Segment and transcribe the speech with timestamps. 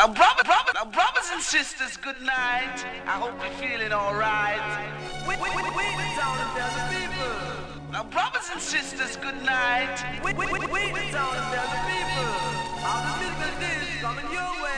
[0.00, 2.86] Now, brother, brother, now, brothers and sisters, good night.
[3.04, 4.56] I hope you're feeling alright.
[5.28, 7.92] We, we, we, we the town and the people.
[7.92, 10.00] Now, brothers and sisters, good night.
[10.24, 12.32] We, we, we, we town and the people.
[12.80, 14.70] How the business is coming your way.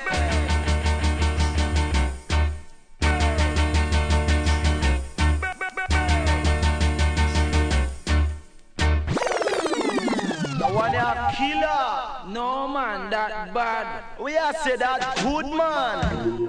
[11.37, 12.02] killer.
[12.29, 14.05] No man, that bad.
[14.21, 16.49] We are say that good man.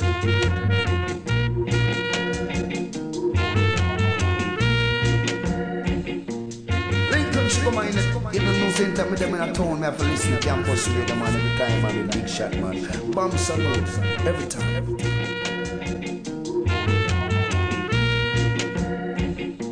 [7.63, 10.31] come on, even no same time with them in a town, me have to listen
[10.33, 13.11] to campus radio, man, every time, man, big shot, man.
[13.11, 13.87] Bomb salute,
[14.25, 14.75] every time.
[14.75, 15.23] Every time.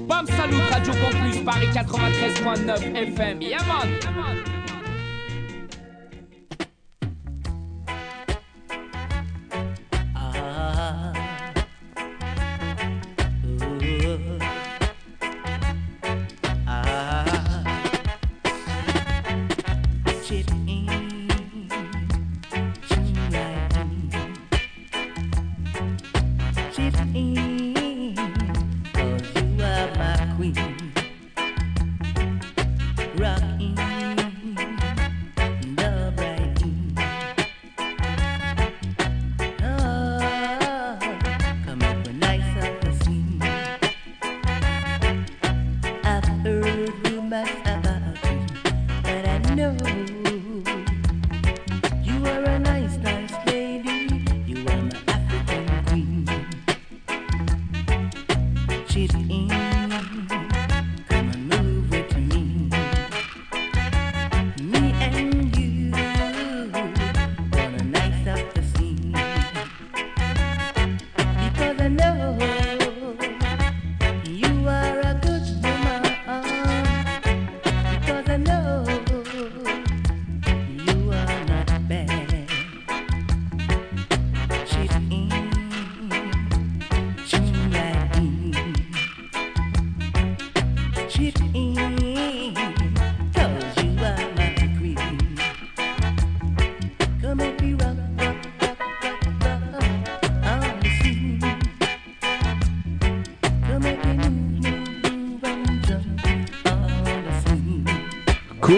[0.07, 3.41] Bam Salut Radio Campus Paris 93.9 FM.
[3.41, 3.99] Yeah man.
[4.01, 4.60] Cool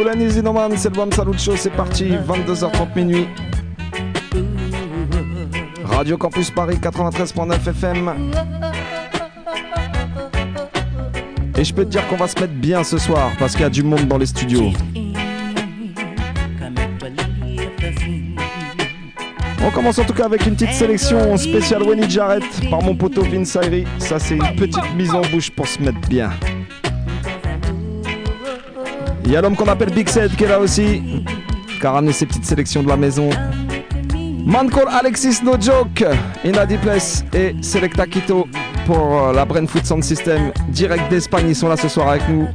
[0.07, 3.27] and Easy Norman, c'est le Bam Salut Show, c'est parti, 22h30 minuit.
[5.83, 8.13] Radio Campus Paris 93.9 FM.
[11.57, 13.65] Et je peux te dire qu'on va se mettre bien ce soir parce qu'il y
[13.65, 14.71] a du monde dans les studios.
[19.65, 23.21] On commence en tout cas avec une petite sélection spéciale Winnie Jarrett par mon poteau
[23.21, 23.85] Vince Ayri.
[23.99, 26.31] Ça c'est une petite mise en bouche pour se mettre bien.
[29.25, 31.01] Il y a l'homme qu'on appelle Big Sed qui est là aussi,
[31.79, 33.29] qui a ramené ses petites sélections de la maison.
[34.45, 36.03] Man call Alexis No Joke,
[36.43, 38.47] Inadi Place et Selecta Quito
[38.85, 41.45] pour euh, la Brain Food Sound System direct d'Espagne.
[41.47, 42.47] Ils sont là ce soir avec nous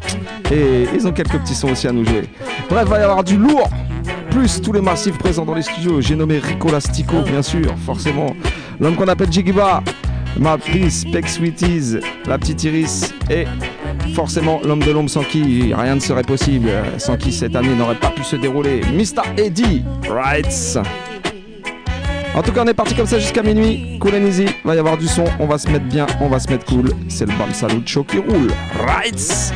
[0.51, 2.29] et ils ont quelques petits sons aussi à nous jouer.
[2.69, 3.71] Bref, il va y avoir du lourd,
[4.31, 6.03] plus tous les massifs présents dans les studios.
[6.03, 8.37] J'ai nommé Rico Lastico, bien sûr, forcément.
[8.79, 9.83] L'homme qu'on appelle Jigiba,
[10.39, 13.47] Ma Pris, Peck Sweeties, la petite Iris et
[14.15, 17.99] forcément l'homme de l'ombre sans qui rien ne serait possible, sans qui cette année n'aurait
[17.99, 18.81] pas pu se dérouler.
[18.93, 19.23] Mr.
[19.37, 20.79] Eddie Rights.
[22.35, 23.99] En tout cas, on est parti comme ça jusqu'à minuit.
[23.99, 26.39] Cool and easy, va y avoir du son, on va se mettre bien, on va
[26.39, 26.91] se mettre cool.
[27.09, 28.49] C'est le Bam Salut Show qui roule.
[28.87, 29.53] Rights.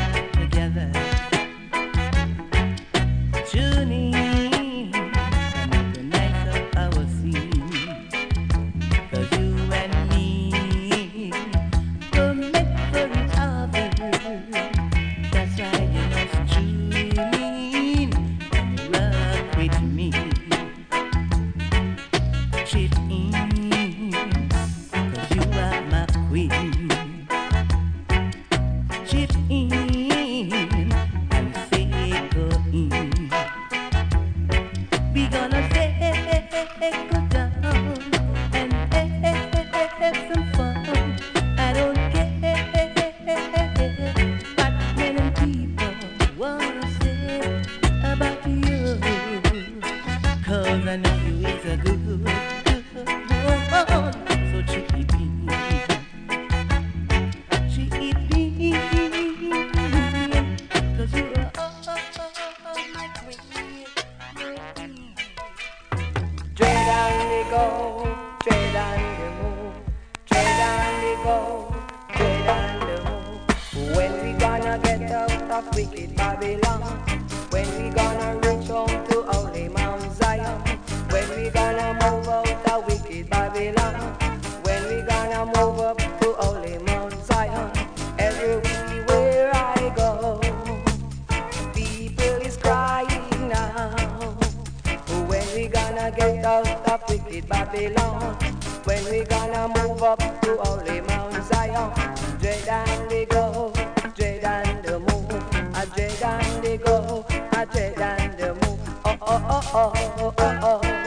[110.02, 111.01] oh, oh, oh.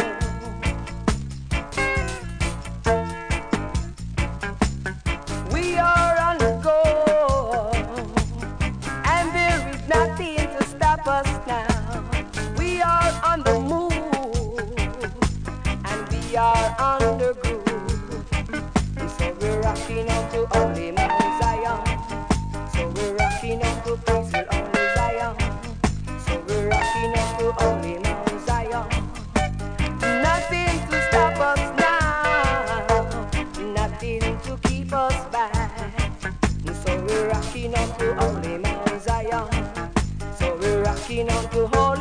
[41.56, 41.95] will hold.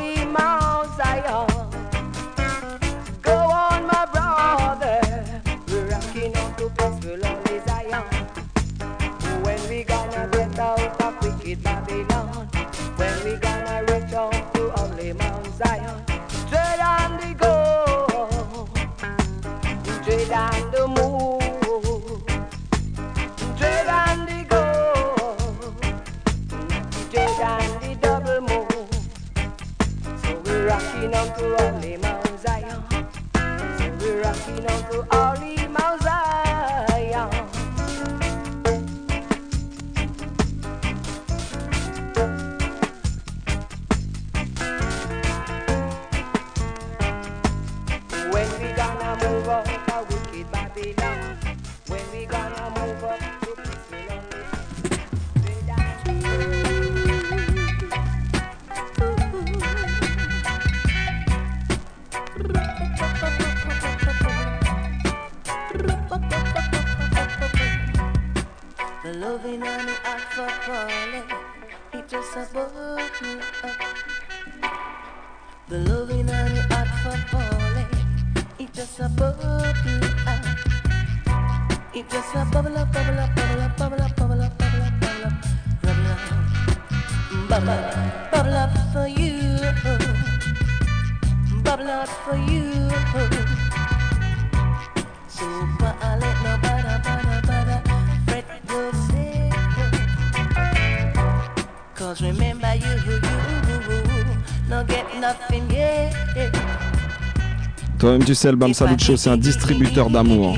[108.14, 110.56] euh, Düsselbaum Salucho, c'est un distributeur d'amour.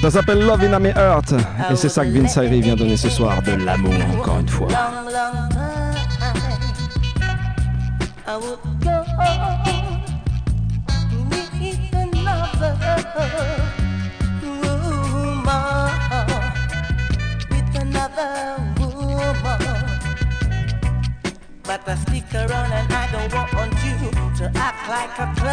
[0.00, 1.34] Ça s'appelle Love in a Heart.
[1.70, 4.68] Et c'est ça que Vince Ayri vient donner ce soir, de l'amour encore une fois.
[24.94, 25.43] like a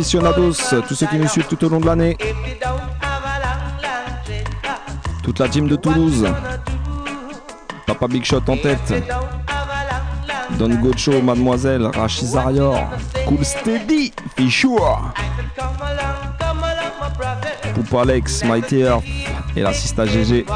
[0.00, 0.54] aficionados,
[0.88, 2.16] tous ceux qui nous suivent tout au long de l'année.
[5.22, 6.26] Toute la team de Toulouse.
[7.86, 8.94] Papa Big Shot en tête.
[10.58, 12.78] Don Gocho, Mademoiselle, Rachis Arior,
[13.26, 15.12] Cool Steady, Fichua.
[17.74, 18.84] Poupa Alex, Mighty
[19.56, 20.46] et la Sista GG.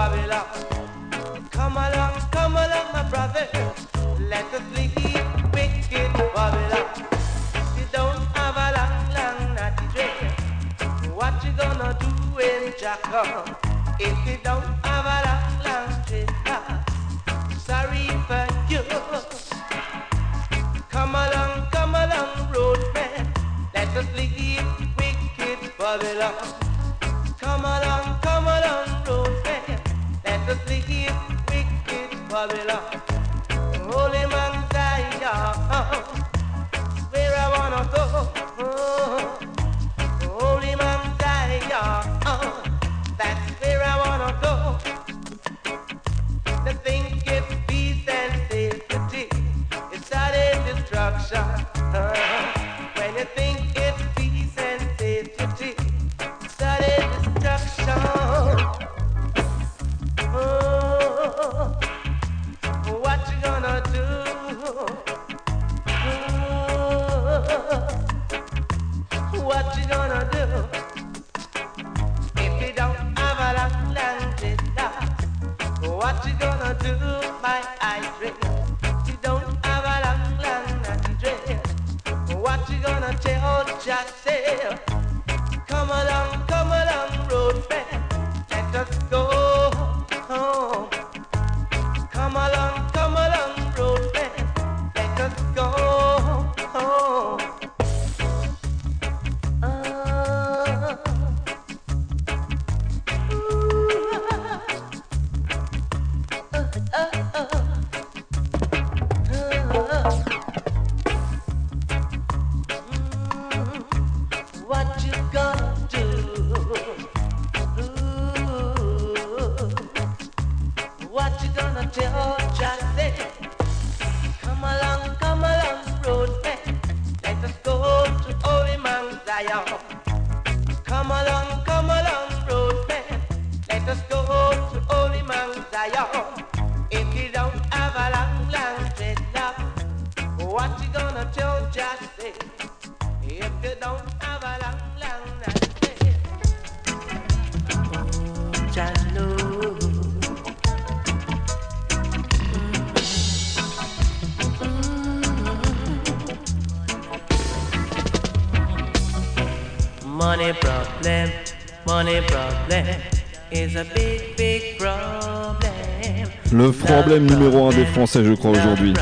[166.52, 168.94] Le problème numéro un des Français, je crois, aujourd'hui.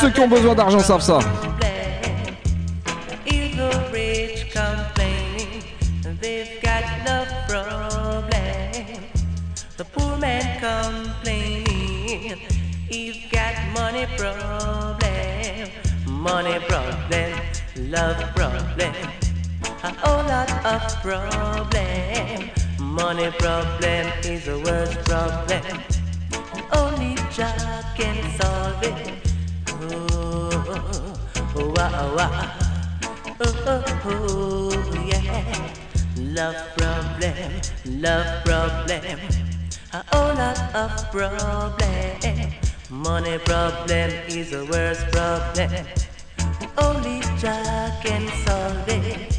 [0.00, 1.18] Ceux qui ont besoin d'argent savent ça.
[19.98, 22.50] whole lot of problem.
[22.78, 25.62] Money problem is the worst problem.
[26.72, 29.32] Only Jah can solve it.
[29.68, 30.50] Oh,
[31.56, 32.66] oh, wah wow.
[33.40, 35.72] Oh, oh, yeah.
[36.18, 39.18] Love problem, love problem.
[39.92, 42.52] A whole lot of problem.
[42.90, 45.86] Money problem is the worst problem.
[46.78, 49.35] Only Jah can solve it.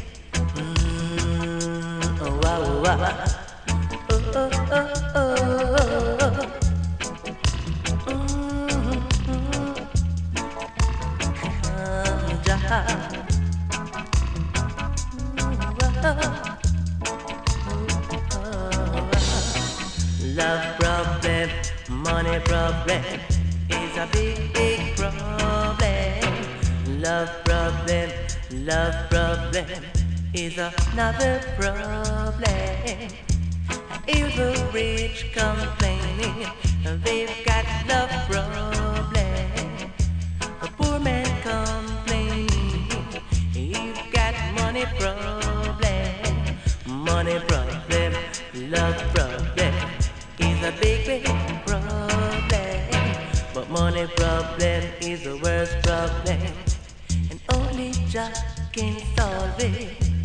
[27.00, 28.10] Love problem,
[28.66, 29.97] love problem
[30.34, 32.42] is another problem.
[34.06, 36.46] If the rich complaining,
[37.02, 39.12] they've got love problem.
[40.62, 42.48] A poor man complaining,
[43.52, 45.78] he's got money problem.
[46.86, 48.12] Money problem,
[48.54, 49.74] love problem
[50.38, 51.24] is a big, big
[51.66, 52.48] problem.
[53.54, 56.40] But money problem is the worst problem,
[57.30, 58.32] and only Jah
[58.72, 60.17] can solve it.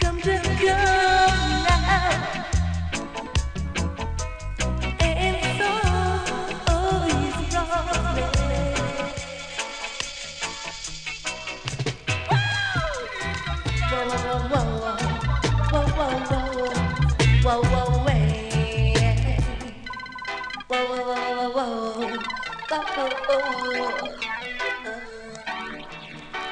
[0.00, 1.29] Come, Jah, come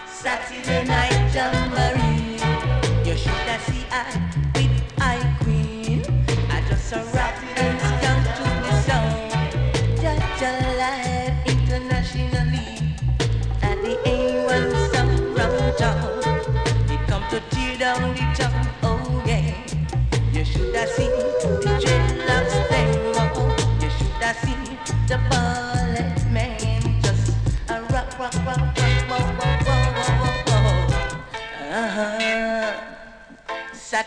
[0.08, 2.34] Saturday night jamboree,
[3.08, 4.16] you should have seen I
[4.56, 6.02] with I queen.
[6.50, 7.17] I just a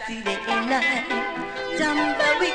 [0.08, 0.36] Saturday
[0.66, 1.06] night,
[1.78, 2.52] jamboree.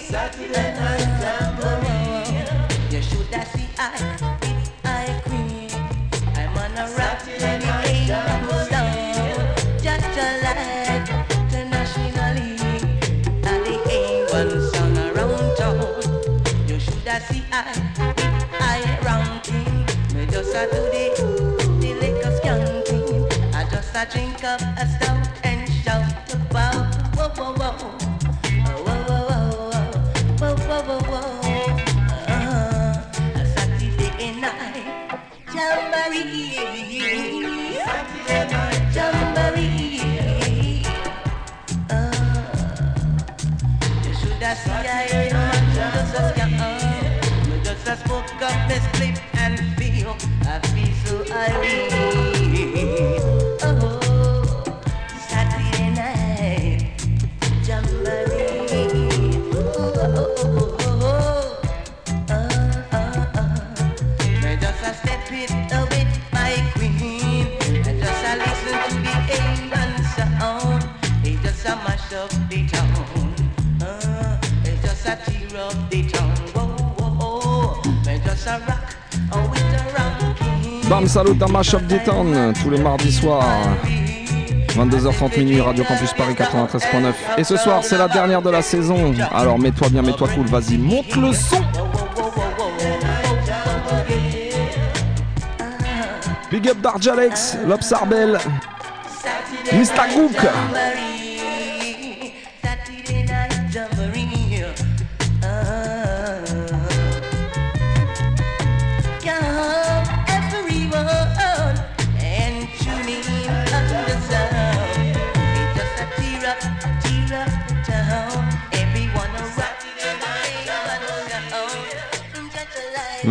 [0.00, 2.42] Saturday night, jamboree.
[2.90, 5.70] You should have seen I, it's I queen.
[6.34, 9.36] I'm on a rock Saturday night, jamboree.
[9.80, 11.08] Just a light,
[11.52, 12.58] internationally.
[13.46, 16.66] And the A1 song around town.
[16.68, 17.72] You should have seen I,
[18.58, 19.42] it's I.
[20.14, 21.04] Me just a do the,
[21.80, 23.54] the liquor skanking.
[23.54, 24.71] I just a drink up
[81.06, 83.44] salut à Mashup Town tous les mardis soirs
[84.68, 89.12] 22h30 minuit Radio Campus Paris 93.9 et ce soir c'est la dernière de la saison.
[89.32, 91.60] Alors mets-toi bien mets-toi cool vas-y monte le son.
[96.50, 98.38] Big up Darjalex, Lobsarbel,
[99.72, 100.14] Mr.
[100.14, 101.01] Gook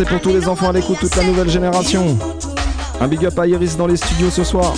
[0.00, 2.16] c'est pour tous les enfants à l'écoute, toute la nouvelle génération.
[3.02, 4.72] Un big up à Iris dans les studios ce soir.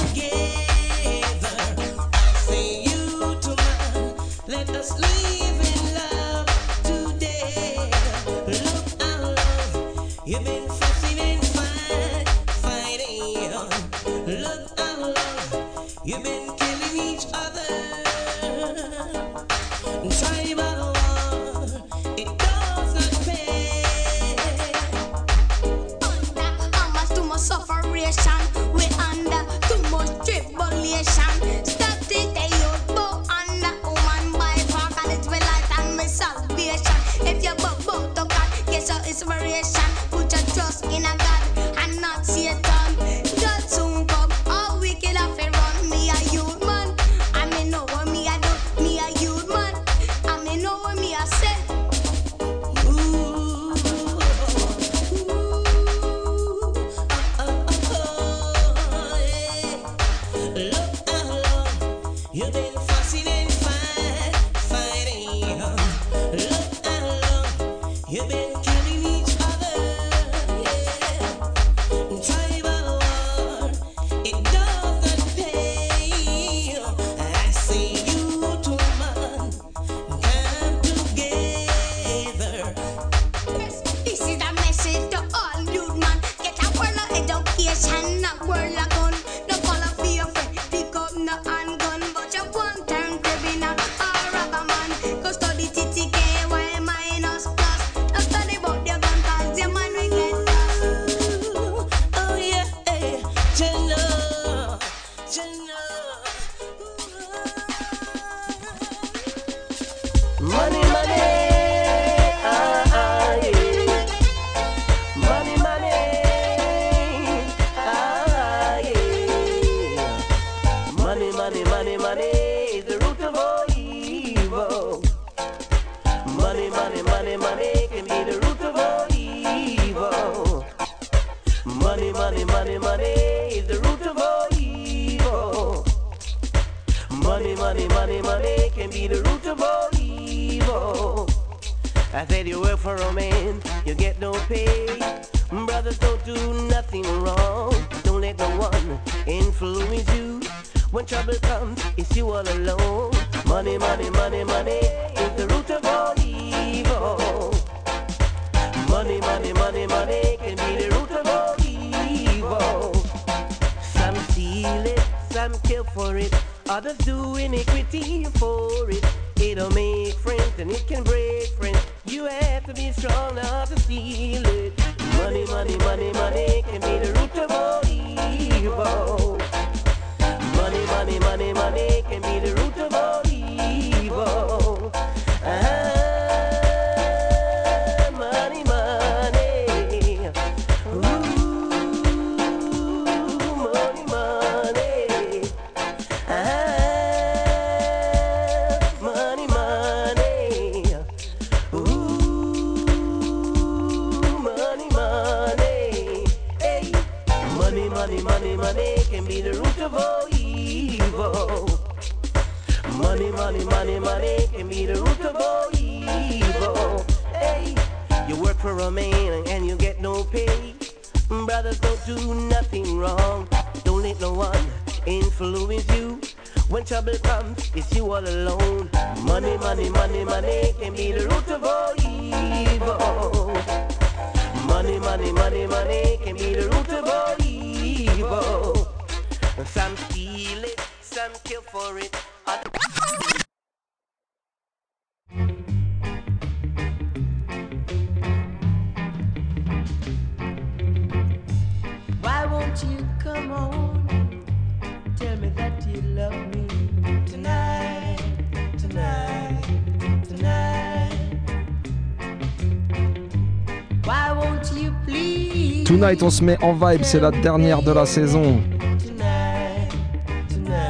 [265.92, 268.62] Tonight, on se met en vibe, c'est la dernière de la saison.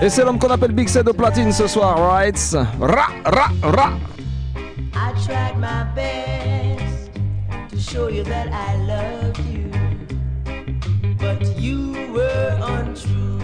[0.00, 2.38] Et c'est l'homme qu'on appelle Big Set au platine ce soir, right?
[2.78, 3.92] Ra, ra, ra.
[4.94, 7.10] I tried my best
[7.70, 9.72] to show you that I love you,
[11.18, 13.40] but you were untrue.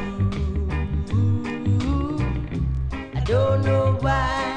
[3.17, 4.48] I don't know why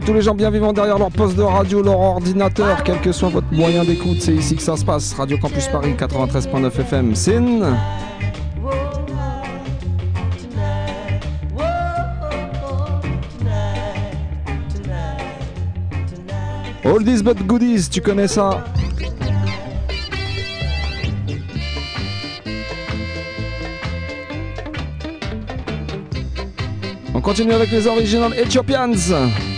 [0.00, 3.28] Tous les gens bien vivants derrière leur poste de radio, leur ordinateur, quel que soit
[3.28, 5.12] votre moyen d'écoute, c'est ici que ça se passe.
[5.12, 7.14] Radio Campus Paris 93.9 FM.
[7.14, 7.60] Sin.
[16.84, 18.64] Oldies but goodies, tu connais ça?
[27.14, 29.51] On continue avec les original Ethiopians.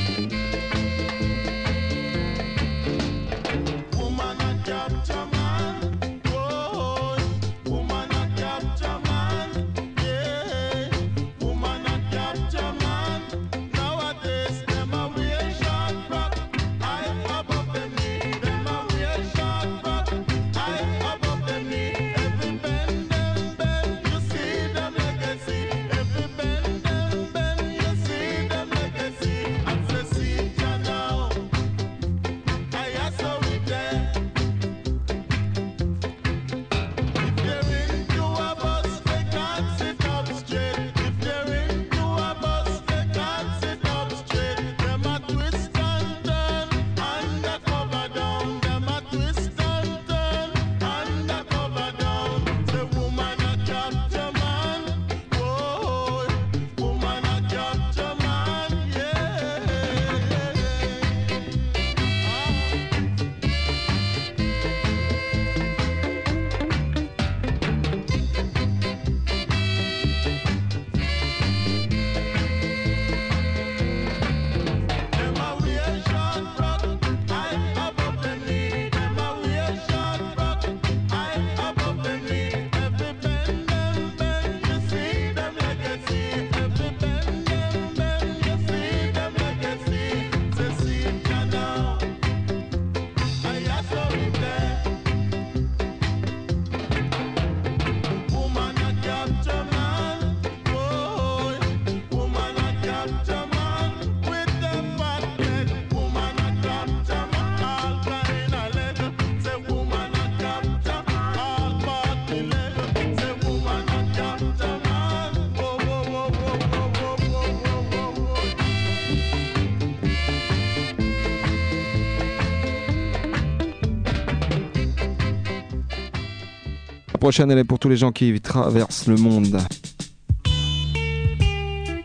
[127.25, 129.59] prochaine, elle est pour tous les gens qui traversent le monde.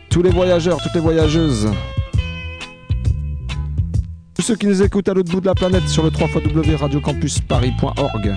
[0.08, 1.68] Tous les voyageurs, toutes les voyageuses.
[4.34, 8.34] Tous ceux qui nous écoutent à l'autre bout de la planète sur le 3 www.radiocampusparis.org.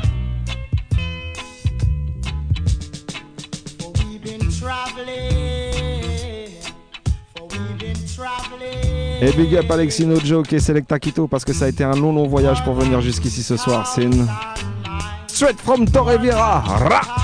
[9.22, 12.12] Et big up Alexino Joe et Selecta Quito parce que ça a été un long
[12.12, 13.88] long voyage pour venir jusqu'ici ce soir.
[13.88, 14.28] C'est une
[15.34, 17.23] Straight from Torrevieja.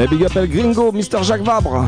[0.00, 1.84] Et big up Gringo, Mister Jacques Vabre.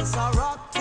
[0.00, 0.77] It's a rock.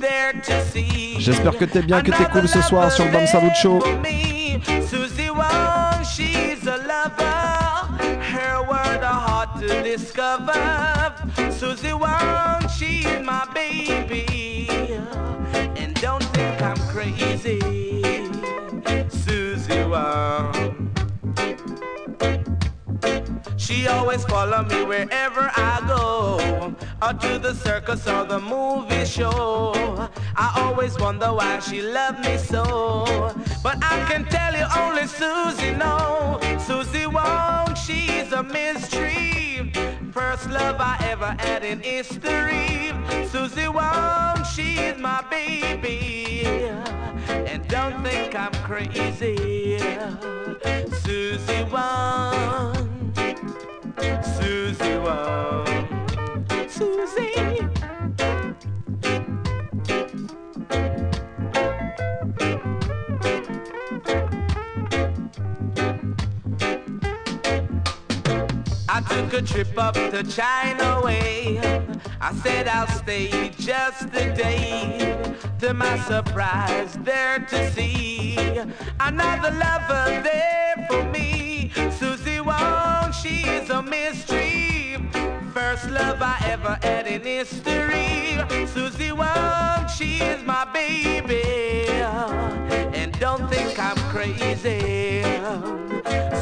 [0.00, 1.16] There to see.
[1.18, 3.80] J'espère que t'es bien, que t'es cool ce soir sur le Bam Salut Show.
[4.88, 7.62] Susie Wong, she's a lover.
[24.12, 29.72] Always follow me wherever I go, or to the circus or the movie show.
[30.36, 35.72] I always wonder why she loved me so, but I can tell you only Susie
[35.72, 36.38] know.
[36.58, 39.72] Susie Wong, she's a mystery.
[40.12, 42.92] First love I ever had in history.
[43.28, 46.44] Susie Wong, she's my baby,
[47.48, 49.78] and don't think I'm crazy.
[51.02, 52.91] Susie Wong.
[54.36, 55.66] Susie Wong.
[56.68, 57.32] Susie.
[68.94, 71.60] I took a trip up to China way.
[72.20, 75.32] I said I'll stay just a day.
[75.60, 78.36] To my surprise, there to see
[79.00, 81.72] another lover there for me.
[81.90, 82.21] Susie
[82.62, 84.96] Wong, she's a mystery.
[85.52, 88.38] First love I ever had in history.
[88.66, 91.42] Susie Wong, she's my baby.
[92.98, 95.22] And don't think I'm crazy.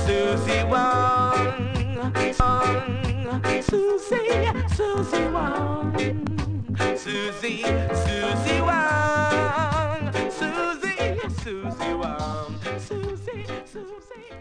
[0.06, 1.60] Susie Wong.
[2.40, 4.30] Wong, Susie,
[4.76, 5.94] Susie Wong,
[6.96, 7.62] Susie,
[8.04, 14.39] Susie Wong, Susie, Susie Wong, Susie, Susie.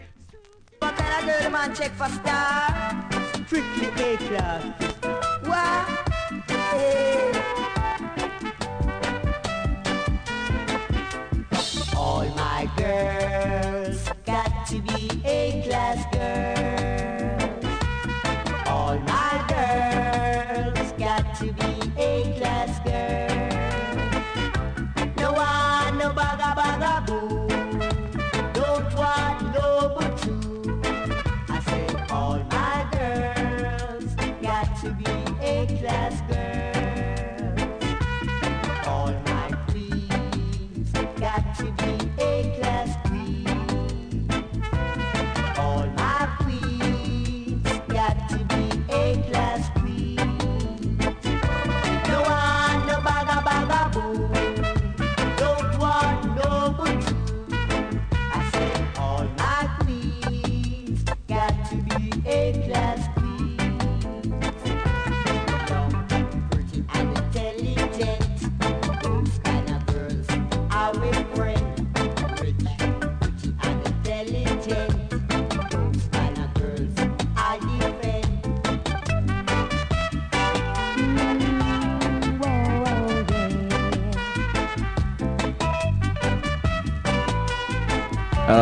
[0.90, 3.06] What kind of girl man check for star?
[3.46, 4.64] Strictly A-class.
[5.46, 5.86] What?
[6.50, 7.30] Hey.
[11.96, 16.59] All my girls got to be A-class girls.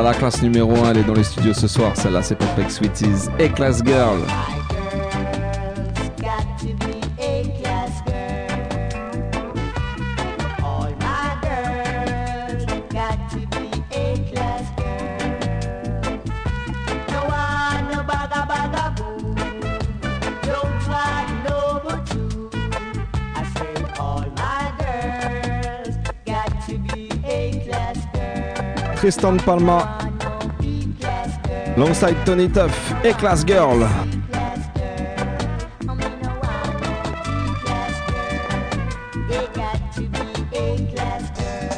[0.09, 1.93] La classe numéro 1, elle est dans les studios ce soir.
[1.95, 4.19] Celle-là, c'est Perfect Sweeties et Class Girl.
[28.99, 29.97] Tristan Palma,
[31.77, 33.87] alongside Tony Tuff et Class Girl.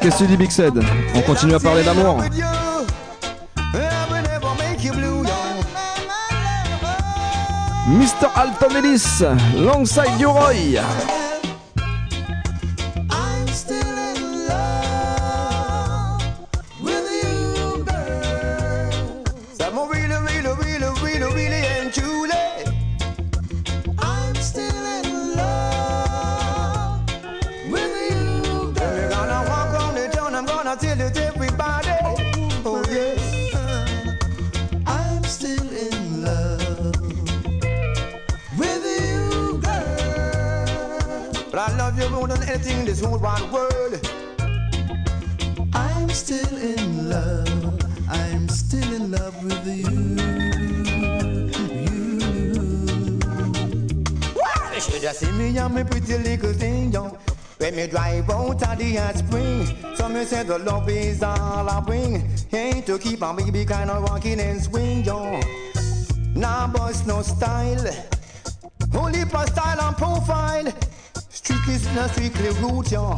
[0.01, 0.83] Qu'est-ce que tu dis, Big Sed
[1.14, 2.23] On continue à parler d'amour.
[7.87, 8.29] Mr.
[8.35, 9.23] Alton Ellis,
[9.59, 10.81] alongside Roy.
[60.81, 62.22] Love is all I bring.
[62.53, 65.41] Ain't to keep my baby kind of walking and swing, yo.
[66.35, 67.85] Nah, boss, no style.
[68.95, 70.72] Only for style and profile.
[71.28, 73.16] Strictly, strictly root, yo.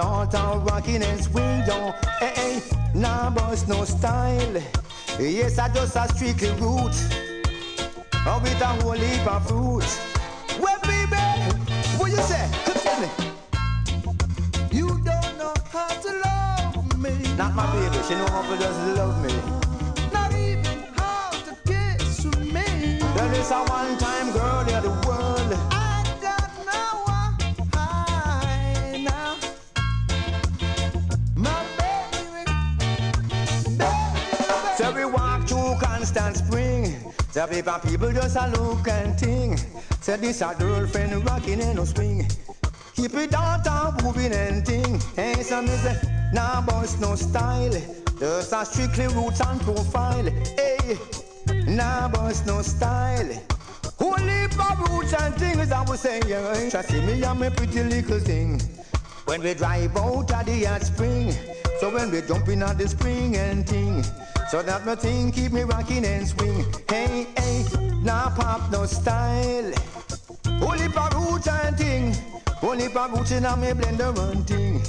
[0.00, 1.92] Me downtown rocking and swing, yo.
[2.18, 2.62] Hey, hey,
[2.94, 4.62] nah, boss, no style.
[5.18, 6.94] Yes, I just a strictly root.
[8.26, 9.84] Oh, with a whole heap of fruit.
[10.60, 11.16] Well, baby,
[11.98, 12.48] what you say?
[12.64, 13.08] Come tell me.
[14.70, 17.12] You don't know how to love me.
[17.36, 19.34] Not my baby, she know how to just love me.
[20.12, 23.00] Not even how to kiss me.
[23.16, 25.09] There is a one-time girl in the
[37.40, 39.58] The paper people just a look and think.
[40.02, 42.28] Say this a girlfriend rocking in no swing.
[42.94, 45.00] Keep it down, down, moving and thing.
[45.16, 47.72] Hey, some is a nah boss no style.
[48.18, 50.28] Just a strictly roots and profile.
[50.58, 50.98] Hey,
[51.64, 53.30] nah boss no style.
[53.98, 56.24] Only for roots and things I was saying.
[56.70, 58.60] Just see me and my pretty little thing.
[59.30, 61.32] When we drive out of the hot spring,
[61.78, 64.02] so when we jump in at the spring and ting,
[64.50, 66.64] so that my thing keep me rocking and swing.
[66.88, 67.64] Hey, hey,
[68.02, 69.72] now pop no style.
[70.60, 72.16] Only for roots and ting,
[72.60, 74.82] only for roots in a me blender and ting.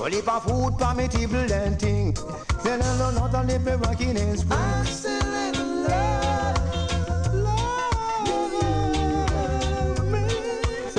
[0.00, 2.16] Only for food for me table and ting.
[2.64, 5.52] Then I know not only me rocking and swing.
[5.54, 6.22] In love.
[6.24, 6.31] Love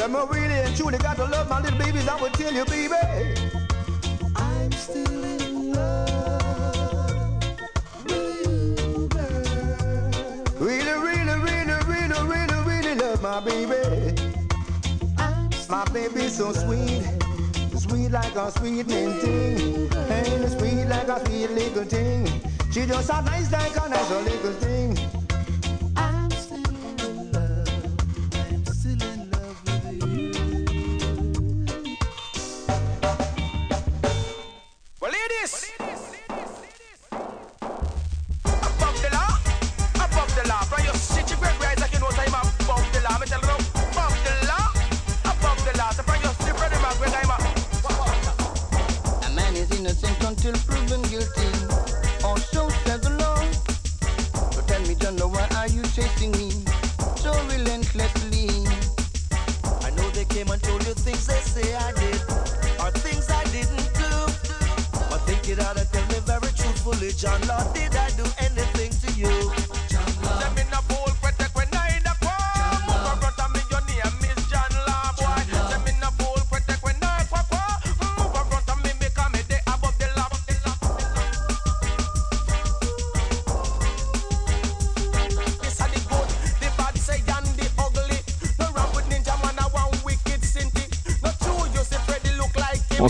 [0.04, 2.06] So me really and truly got to love my little babies.
[2.10, 2.94] I would tell you, baby.
[4.36, 7.50] I'm still in love
[8.04, 10.12] with you, girl.
[10.60, 14.14] Really, really, really, really, really, really love my baby.
[15.70, 17.06] My baby's so sweet,
[17.78, 22.28] sweet like a sweet mint thing, and sweet like a sweet little thing.
[22.74, 25.03] She just a nice like a nice little thing.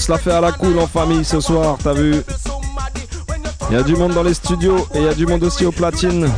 [0.03, 2.21] Se la fait à la cool en famille ce soir, t'as vu
[3.69, 5.65] Il y a du monde dans les studios et il y a du monde aussi
[5.65, 6.29] au platine.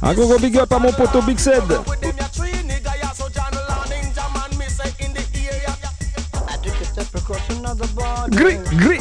[0.00, 1.62] Un gros big up à mon poteau Big Sed.
[8.30, 9.00] Gris, gris.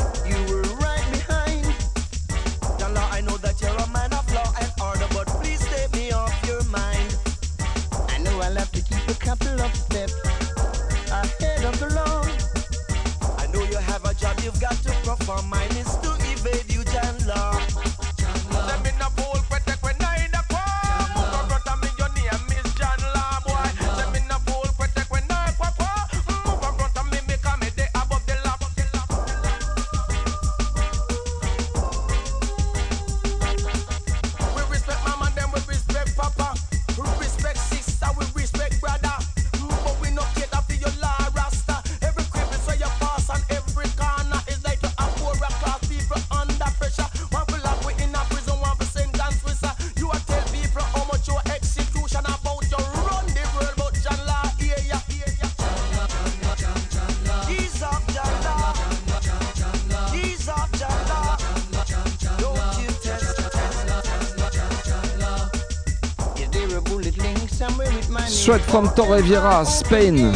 [68.76, 70.34] From Torrevieja, Spain.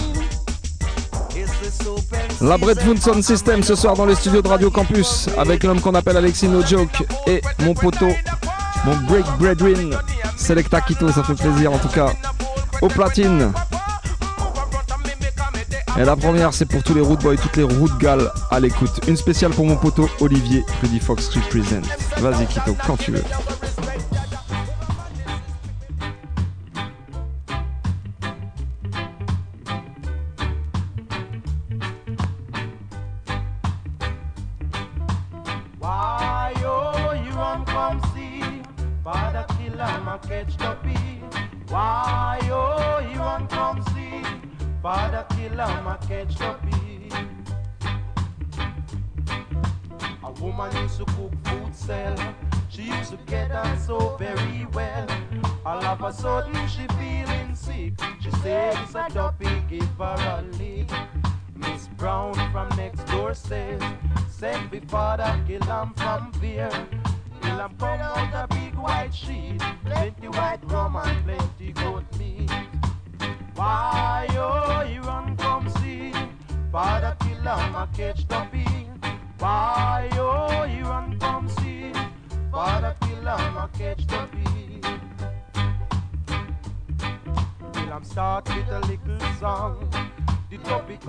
[2.40, 5.94] La Bretwood Sound System ce soir dans les studios de Radio Campus avec l'homme qu'on
[5.94, 8.08] appelle Alexis No Joke et mon poteau,
[8.86, 9.94] mon break brethren,
[10.38, 12.14] Selecta Quito, ça fait plaisir en tout cas.
[12.82, 13.52] Au platine.
[16.00, 19.02] Et la première, c'est pour tous les root boys, toutes les root gals à l'écoute.
[19.10, 21.82] Une spéciale pour mon poteau Olivier, Rudy Fox Represent.
[22.20, 23.24] Vas-y Quito, quand tu veux.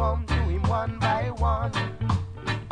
[0.01, 1.73] Come to him one by one.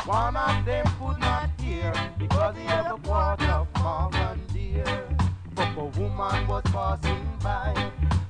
[0.07, 5.07] One of them could not hear because he had a quart of Morgan deer.
[5.55, 7.75] But a woman was passing by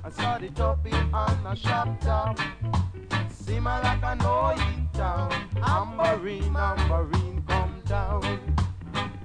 [0.03, 2.37] and saw the topic on a shop top.
[3.31, 5.31] Seem like a noise in town.
[5.75, 8.21] Amberine, Amberine, come down.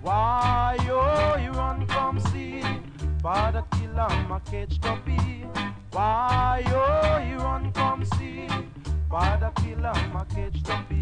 [0.02, 2.62] Why, oh, you run come see
[3.20, 5.46] Father killer, ma catch toppy.
[5.90, 8.46] Why, oh, you run come see
[9.14, 10.98] Father killer, ma catch toppy.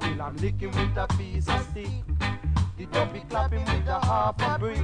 [0.00, 1.86] Kill him licking with a piece of stick.
[2.76, 4.82] The toppy clapping with a half a brick.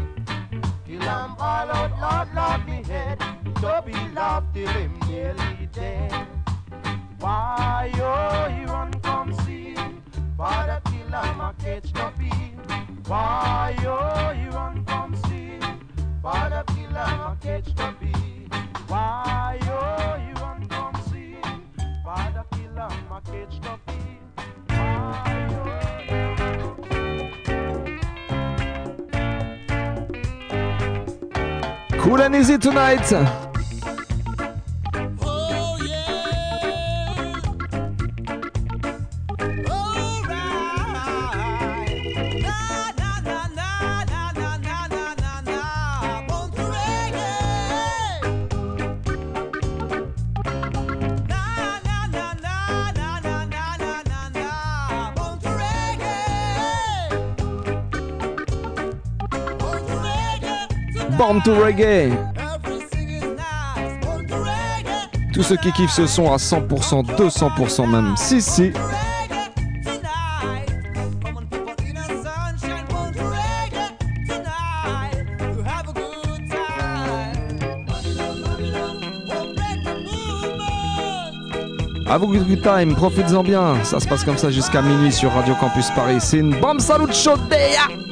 [0.86, 3.18] Kill him all out, Lord, Lord, me head.
[3.42, 6.28] The toppy laugh till him nearly dead.
[7.18, 9.74] Why, oh, he run come see
[10.36, 12.30] Father killer, ma catch toppy.
[13.08, 15.58] Why, oh, he run come see
[16.22, 18.27] Father killer, ma catch toppy.
[18.88, 20.34] Why oh you
[22.34, 23.98] the killer my cage to be?
[31.98, 33.47] Cool and easy tonight.
[61.28, 62.10] Born to Reggae.
[65.34, 68.16] Tous ceux qui kiffent ce son à 100%, 200% même.
[68.16, 68.72] Si, si.
[82.06, 83.84] À vous, good time, profites-en bien.
[83.84, 86.20] Ça se passe comme ça jusqu'à minuit sur Radio Campus Paris.
[86.20, 88.07] C'est une bombe salut chaudéa.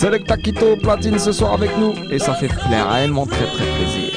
[0.00, 4.09] Selecta Quito platine ce soir avec nous et ça fait vraiment très très plaisir.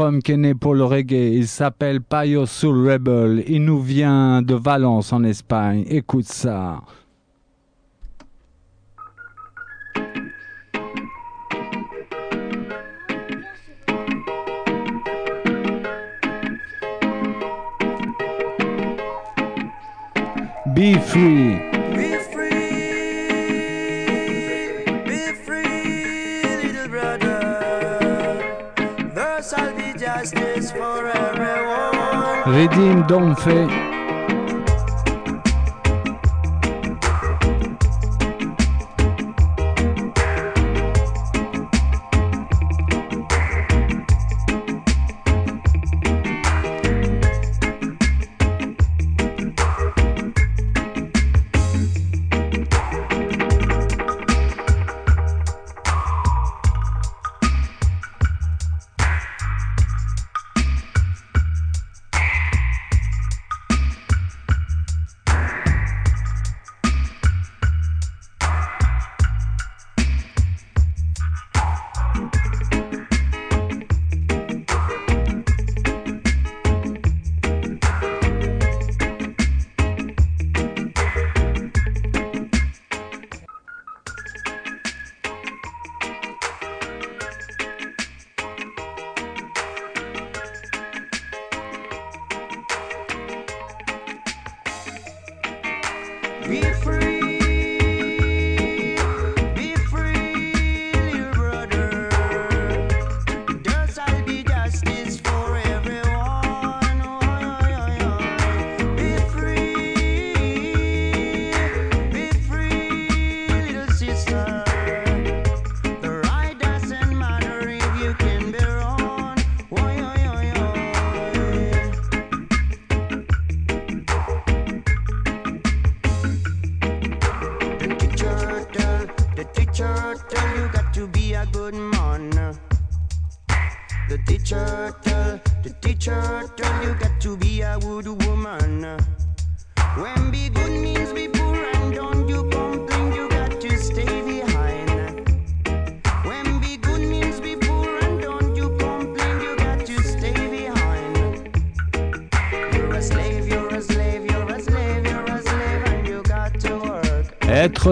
[0.00, 4.42] homme qui est né pour le reggae, il s'appelle Payo Soul Rebel, il nous vient
[4.42, 6.80] de Valence en Espagne, écoute ça.
[20.74, 21.67] Be free.
[32.58, 33.97] Redeem Don't Fait.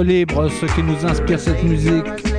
[0.02, 2.35] libre, ce qui nous inspire cette musique.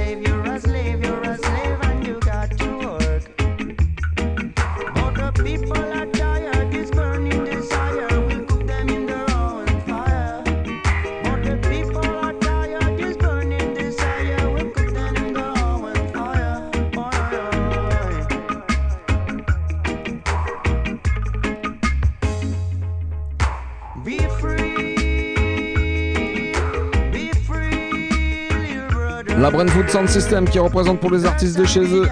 [29.88, 32.08] de Sound System qui représente pour les artistes de chez eux.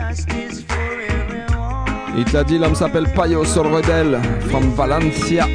[2.18, 4.20] Il t'a dit, l'homme s'appelle Payo Solredel,
[4.50, 5.46] from Valencia.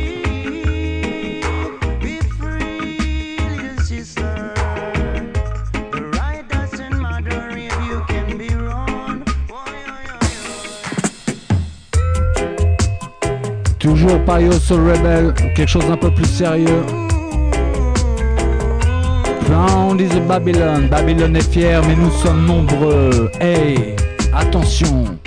[13.78, 16.84] Toujours Payo Solredel, quelque chose d'un peu plus sérieux
[19.90, 20.88] on disait Babylone.
[20.88, 23.30] Babylone est fier, mais nous sommes nombreux.
[23.40, 23.96] Hey,
[24.32, 25.19] attention.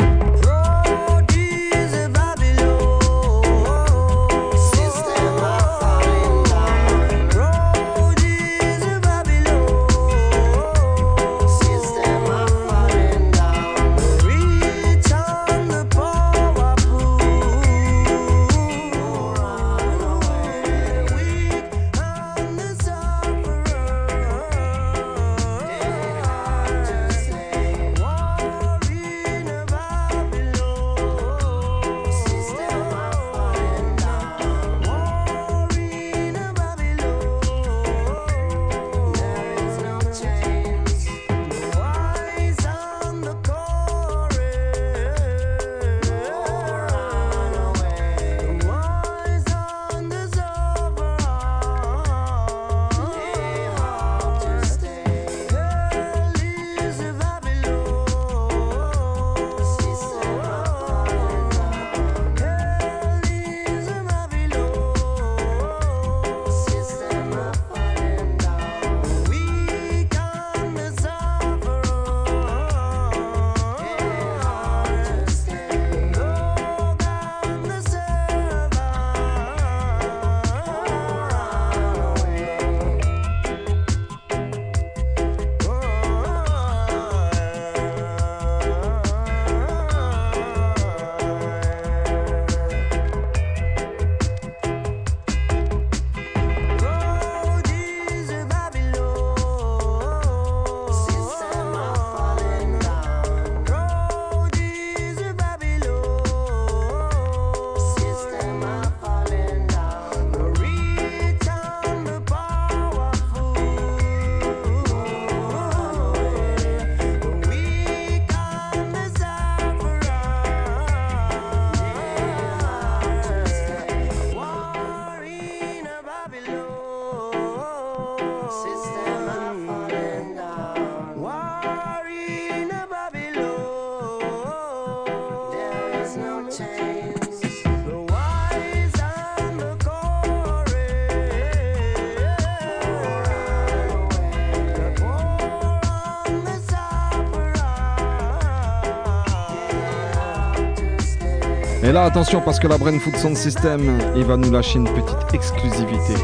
[151.94, 155.34] là, attention, parce que la Brain Food Sound System, il va nous lâcher une petite
[155.34, 156.16] exclusivité.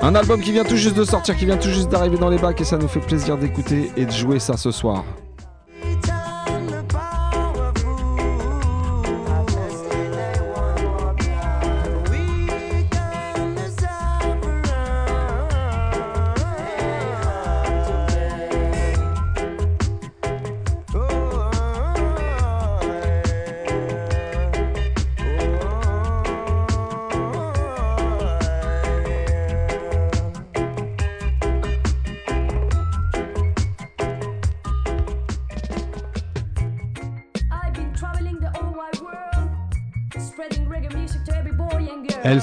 [0.00, 2.38] Un album qui vient tout juste de sortir, qui vient tout juste d'arriver dans les
[2.38, 5.04] bacs, et ça nous fait plaisir d'écouter et de jouer ça ce soir.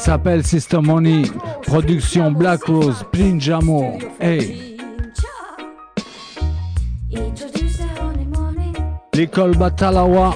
[0.04, 1.22] s'appelle Sister Money,
[1.62, 3.98] production Black Rose, Plinjamo.
[4.20, 4.76] Hey!
[9.14, 10.36] L'école Batalawa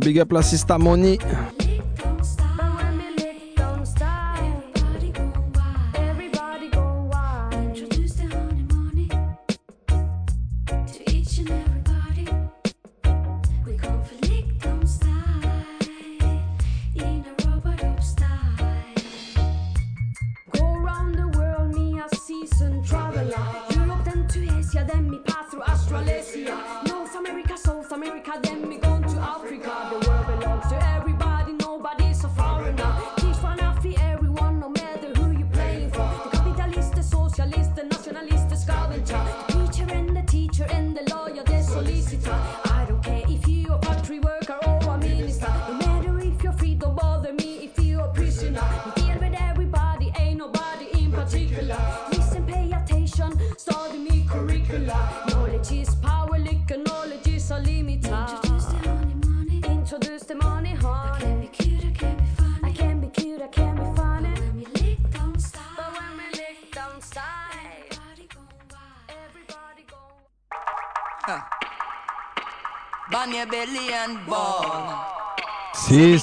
[0.00, 0.42] big up la
[0.78, 1.18] Money.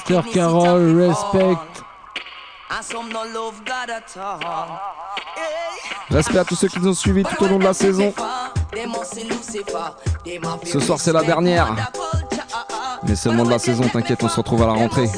[0.08, 1.58] Respect.
[6.10, 8.14] Respect à tous ceux qui nous ont suivis tout au long de la saison.
[10.64, 11.76] Ce soir, c'est la dernière.
[13.04, 15.10] Mais seulement de la saison, t'inquiète, on se retrouve à la rentrée.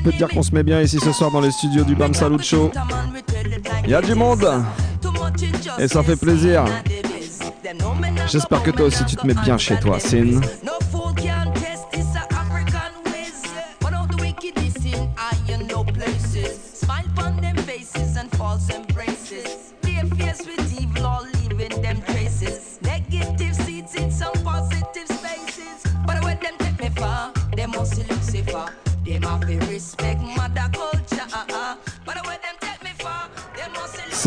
[0.00, 1.94] Je peux te dire qu'on se met bien ici ce soir dans les studios du
[1.94, 2.70] Bam Salut Show.
[3.84, 4.46] Il y a du monde
[5.78, 6.64] et ça fait plaisir.
[8.26, 10.40] J'espère que toi aussi tu te mets bien chez toi, Sin.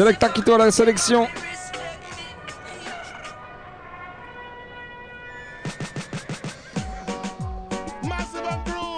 [0.03, 1.29] Selecta Quito à la sélection.
[8.03, 8.97] Massive and crew.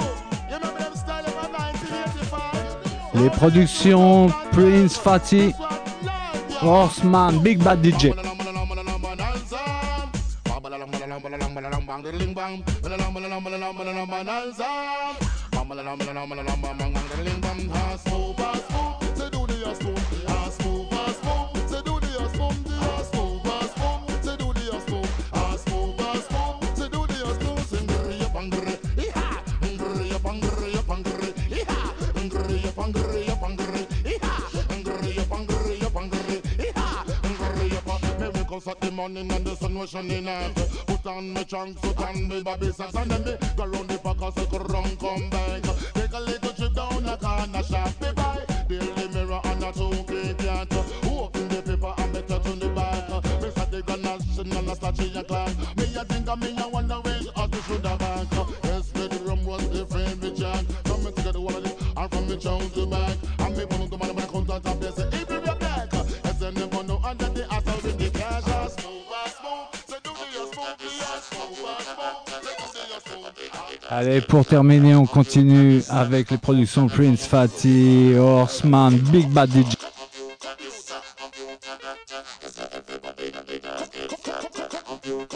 [0.49, 3.21] You remember them style of 1985?
[3.21, 5.53] Les productions Prince Fatty,
[6.59, 8.34] Horseman, Big Bad DJ.
[39.95, 40.55] And the was shining out.
[40.87, 43.97] Put on my trunks, put on my bobby socks, and then me go round the
[43.97, 45.63] park and circle round, come back.
[45.93, 50.03] Take a little trip down a corner shop, me buy daily mirror and a two
[50.07, 50.73] K cat.
[51.05, 53.09] Open the paper and me touch on the back.
[53.41, 55.77] Me start the gun national a start a clock.
[55.77, 58.27] Me a think of me a wonder where I to should have back.
[58.63, 60.65] Yes, me the rum was the favorite jack.
[60.85, 63.17] Come me together all of this, and from me chow to back.
[63.39, 65.14] And me put on the man I come to top, they say,
[73.89, 79.75] Allez, pour terminer, on continue avec les productions Prince Fatty, Horseman, Big Bad DJ.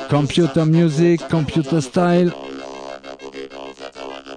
[0.09, 2.31] Computer music, computer style.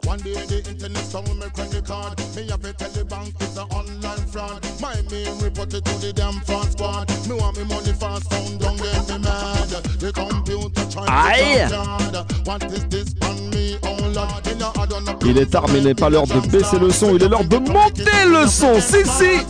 [0.04, 2.18] One day the internet sound me credit card.
[2.36, 4.60] Me have to tell the bank it's a online fraud.
[4.82, 7.08] My main report it to the damn fraud squad.
[7.26, 9.68] Me want me money fast, don't get me mad.
[10.00, 11.68] The computer trying Aïe.
[11.70, 12.26] to.
[12.44, 13.41] What is this on
[15.24, 17.58] il est tard, mais n'est pas l'heure de baisser le son, il est l'heure de
[17.58, 18.80] monter le son.
[18.80, 19.40] Si, si.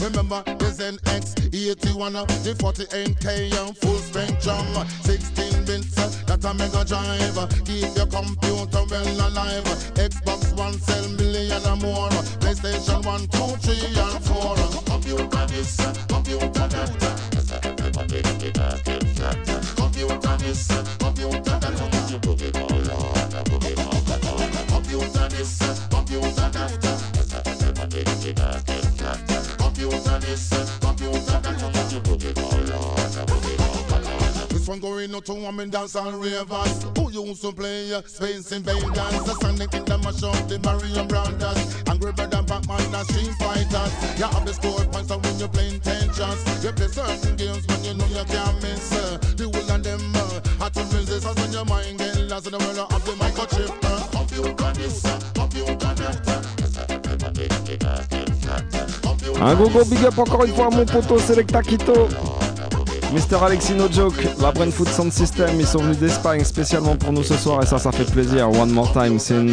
[0.00, 3.26] Remember, there's an X, 81, the 40 NK,
[3.58, 5.37] and full strength drum, 60.
[5.68, 5.94] Benz,
[6.24, 7.36] that a mega drive.
[7.66, 9.68] Keep your computer well alive.
[10.00, 12.08] Xbox One sell million and more.
[12.40, 14.56] PlayStation One, two, three, and four.
[14.88, 15.76] Computer this,
[16.08, 16.88] computer that.
[17.68, 18.82] Everybody get that,
[19.20, 19.44] that.
[19.76, 21.76] Computer this, computer that.
[21.76, 22.28] Computer
[25.28, 26.64] this, computer that.
[29.60, 30.32] Computer this,
[31.20, 31.58] computer
[34.00, 34.17] that.
[34.48, 36.84] This one going out to women dance and ravers.
[36.96, 41.04] Who used to play uh, Space Invaders The Sonic in the mash up the Mario
[41.04, 41.82] Brothers.
[41.88, 43.92] Angry Bird and Batman and Street Fighters.
[44.18, 47.84] You have the score points and when you're playing tensions You play certain games when
[47.84, 51.36] you know you can't miss uh, The whole of them uh, Hot to resist as
[51.36, 55.20] when your mind get lost in the world of the microchip uh, Computer this, uh,
[55.34, 56.28] computer that
[59.40, 62.08] Un go go big up encore une fois à mon poteau Selecta Quito.
[63.12, 63.42] Mr.
[63.42, 67.22] Alexis No Joke, la Brain Food Sound System, ils sont venus d'Espagne spécialement pour nous
[67.22, 68.50] ce soir et ça, ça fait plaisir.
[68.50, 69.46] One more time, Sin.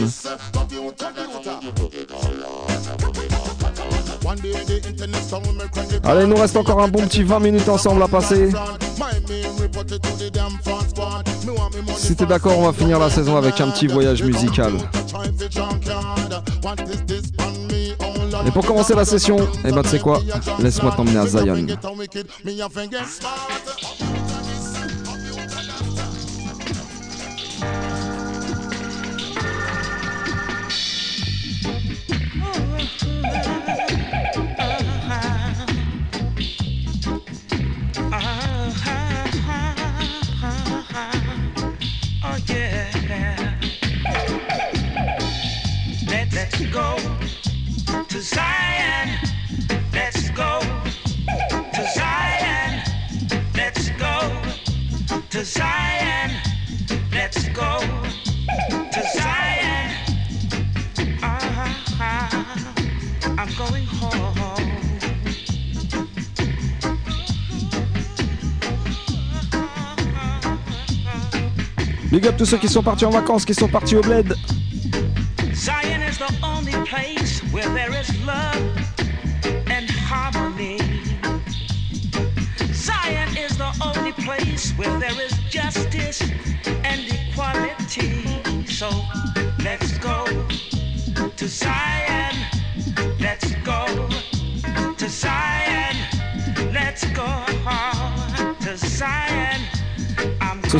[6.03, 8.51] Allez, il nous reste encore un bon petit 20 minutes ensemble à passer.
[11.95, 14.73] Si t'es d'accord, on va finir la saison avec un petit voyage musical.
[18.45, 20.19] Et pour commencer la session, eh ben tu sais quoi?
[20.59, 21.55] Laisse-moi t'emmener à Zion.
[72.15, 74.37] Big up tous ceux qui sont partis en vacances, qui sont partis au bled.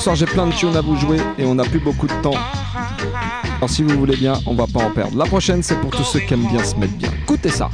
[0.06, 2.36] Soir, j'ai plein de tunes à vous jouer et on n'a plus beaucoup de temps.
[3.58, 5.18] Alors, si vous voulez bien, on va pas en perdre.
[5.18, 7.10] La prochaine, c'est pour tous ceux qui aiment bien se mettre bien.
[7.24, 7.72] Écoutez ça.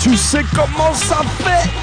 [0.00, 1.75] Tu sais comment ça fait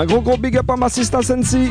[0.00, 1.68] Un gros gros big up à ma sister Sensi.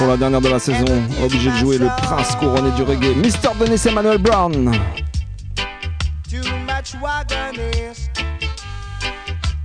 [0.00, 0.86] Pour la dernière de la saison,
[1.22, 3.54] obligé de jouer le prince couronné du reggae, Mr.
[3.60, 4.72] Denis Emmanuel Brown.
[6.26, 8.08] Too much wagonist,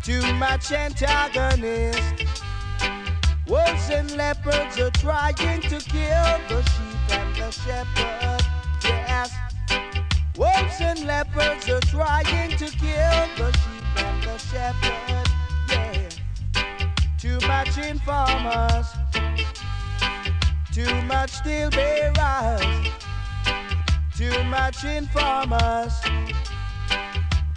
[0.03, 2.01] too much antagonist.
[3.47, 8.43] Wolves and leopards are trying to kill the sheep and the shepherd.
[8.83, 9.31] Yes,
[10.37, 15.29] wolves and leopards are trying to kill the sheep and the shepherd.
[15.71, 16.09] Yeah,
[17.17, 18.87] too much informers,
[20.75, 22.61] too much steel bearers,
[24.17, 25.93] too much informers.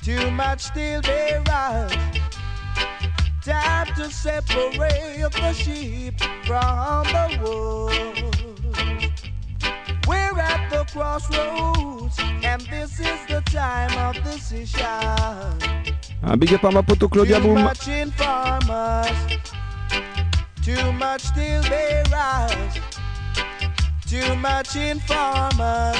[0.01, 1.93] Too much steel bearers.
[3.45, 8.23] Time to separate the sheep from the wolves.
[10.07, 14.87] We're at the crossroads, and this is the time of decision.
[16.23, 17.69] Un big up à ma poto Claudia Too Boom.
[20.69, 22.79] too much steel bearers,
[24.09, 25.99] too much informers,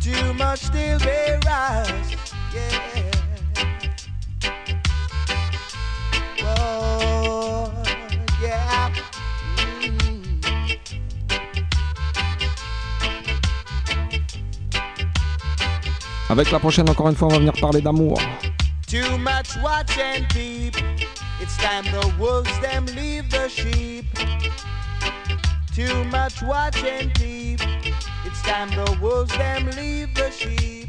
[0.00, 2.16] too much steel bearers.
[2.52, 3.10] Yeah.
[6.42, 7.70] Oh,
[8.42, 8.90] yeah.
[9.82, 10.78] Mm.
[16.28, 18.18] Avec la prochaine, encore une fois, on va venir parler d'amour.
[18.88, 20.74] Too much watch and peep.
[21.40, 24.06] It's time the wolves them leave the sheep.
[25.78, 27.12] Too much watch and.
[27.20, 30.88] It's time the wolves them leave the sheep.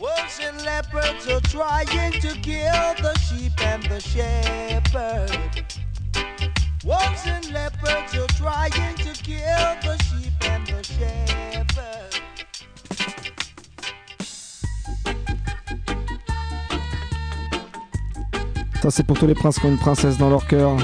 [0.00, 5.30] Wolves and leopards are trying to kill the sheep and the shepherd.
[6.84, 12.22] Wolves and leopards are trying to kill the sheep and the shepherd.
[18.82, 20.76] Ça, c'est pour tous les princes qui ont une princesse dans leur cœur.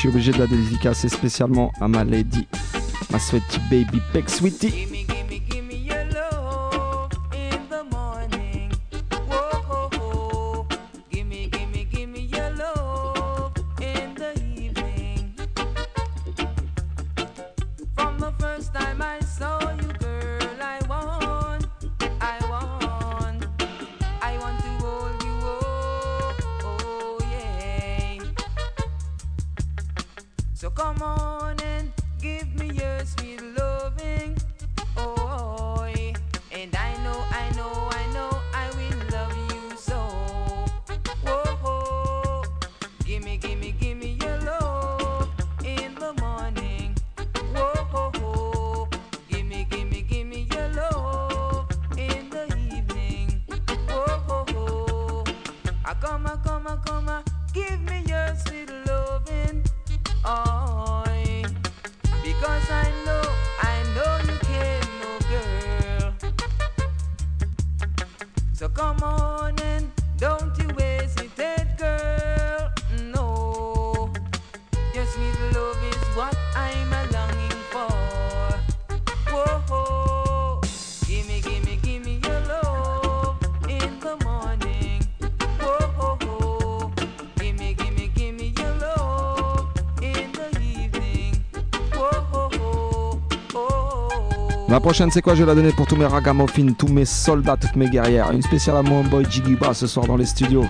[0.00, 2.48] Je suis obligé de la dédicacer spécialement à ma lady,
[3.10, 4.89] ma sweetie baby Peck Sweetie.
[43.78, 44.59] gimme, your love.
[95.08, 97.88] c'est quoi Je vais la donner pour tous mes ragamuffins, tous mes soldats, toutes mes
[97.88, 98.32] guerrières.
[98.32, 100.66] Une spéciale à mon boy Jiggy ce soir dans les studios.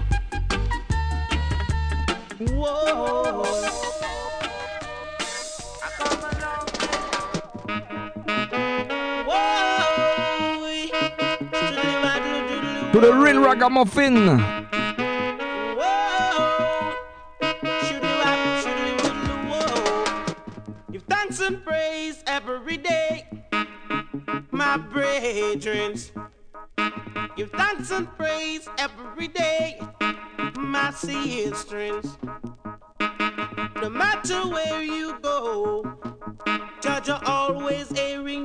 [12.93, 14.60] To the real ragamuffin
[27.41, 29.81] You dance and praise every day.
[30.57, 32.19] My sisters,
[33.81, 35.91] no matter where you go,
[36.83, 38.40] Judge always airing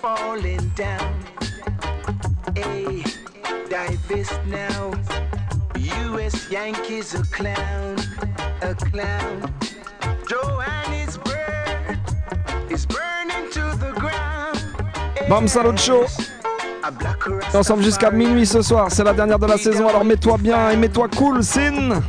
[0.00, 1.14] falling down.
[2.56, 3.04] Hey,
[3.68, 4.92] divest now.
[5.76, 6.50] U.S.
[6.50, 7.96] Yankees a clown,
[8.62, 9.52] a clown.
[12.70, 14.58] Is burning to the ground.
[15.28, 15.46] Bam
[17.52, 20.76] Ensemble jusqu'à minuit ce soir, c'est la dernière de la saison, alors mets-toi bien et
[20.76, 22.00] mets-toi cool, Sin.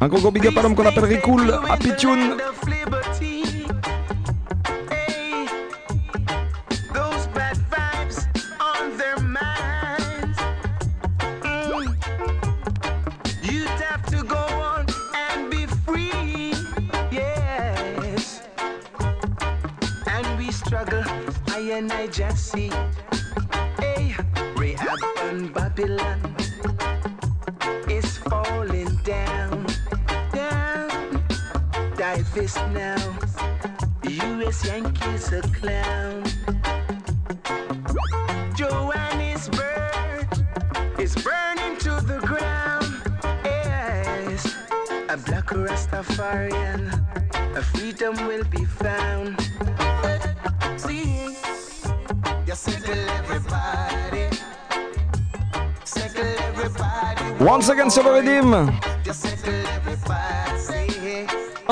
[0.00, 2.36] Un gros gros big up à l'homme qu'on appelle Ricool, Happy Tune,
[58.28, 58.70] Salim.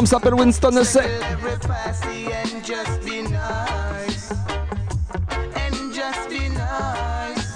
[0.04, 1.02] S'appelle Winston Essay.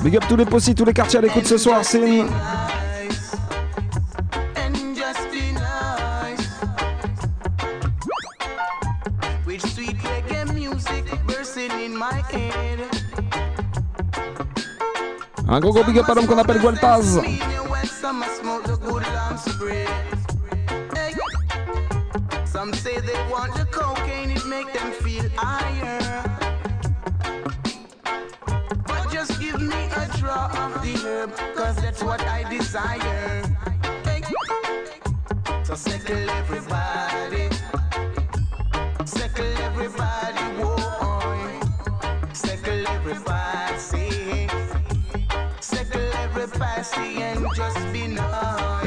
[0.03, 2.25] Big up tous les possis, tous les quartiers à l'écoute ce soir, c'est.
[15.49, 17.21] Un gros gros big up à l'homme qu'on appelle Gualtaz.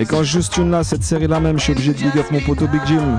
[0.04, 2.26] Et quand je tune là, cette série là même, je suis obligé de big up
[2.30, 3.18] mon poteau Big Jim.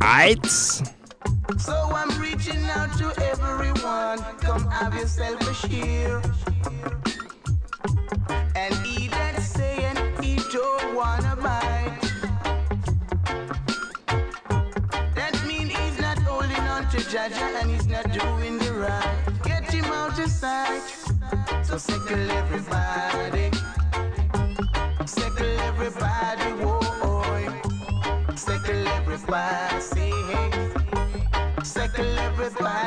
[0.00, 0.46] Aight.
[1.58, 4.18] So I'm reaching out to everyone.
[4.40, 6.22] Come have yourself a cheer.
[8.56, 9.08] And he
[9.40, 12.00] say and he don't wanna bite.
[15.14, 19.18] That mean he's not holding on to Jaja and he's not doing the right.
[19.44, 20.82] Get him out of sight.
[21.62, 23.49] So sickle everybody.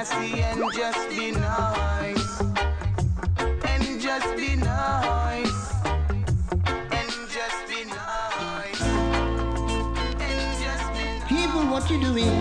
[0.04, 2.42] classy and just be nice.
[3.64, 5.74] And just be nice.
[6.66, 8.84] And just be nice.
[11.28, 12.36] People, what you doing?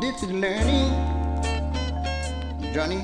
[0.00, 0.90] This is learning.
[2.72, 3.02] Johnny.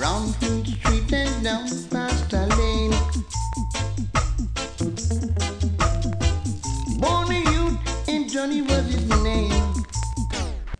[0.00, 1.89] Round through the street and down.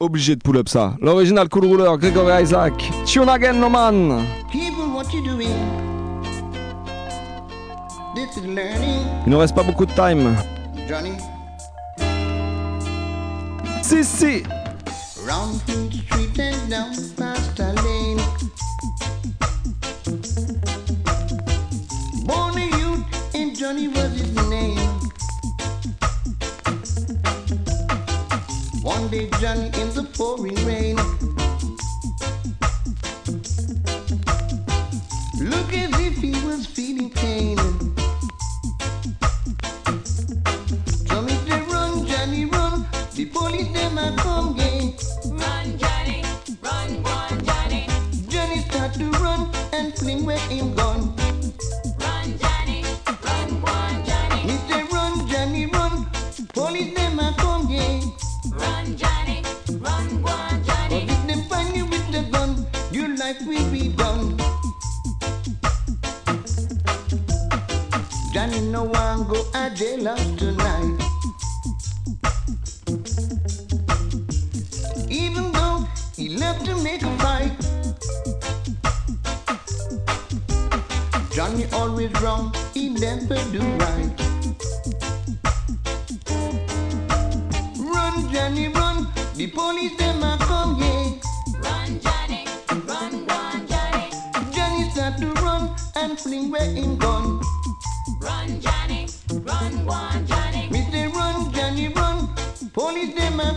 [0.01, 0.97] obligé de pull-up ça.
[1.01, 2.73] L'original Cool Ruler, Gregory Isaac.
[3.05, 4.27] Tune again, no man.
[4.51, 5.55] People, what you doing?
[8.15, 9.07] This is learning.
[9.27, 10.35] Il ne reste pas beaucoup de time.
[10.89, 11.13] Johnny.
[13.83, 14.43] Si, si.
[15.27, 18.21] Round through the street and down past the lane.
[22.25, 23.05] Born a youth
[23.35, 24.79] and Johnny was his name.
[28.83, 29.90] One day Johnny in
[30.21, 31.00] pouring rain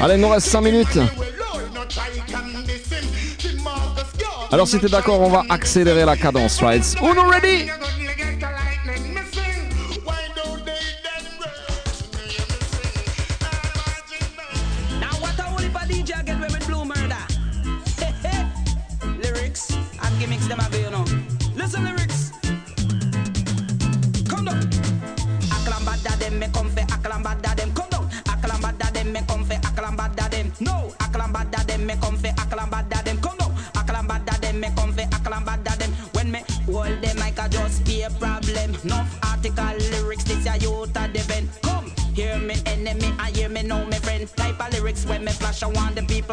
[0.00, 0.98] Allez, il nous reste 5 minutes.
[4.50, 6.94] Alors si t'es d'accord, on va accélérer la cadence, right?
[7.02, 7.68] Uno ready?